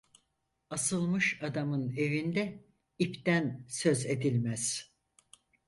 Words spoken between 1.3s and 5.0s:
adamın evinde ipten söz edilmez.